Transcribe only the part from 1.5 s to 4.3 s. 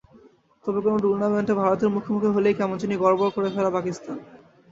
ভারতের মুখোমুখি হলেই কেমন জানি গড়বড় করে ফেলে পাকিস্তান।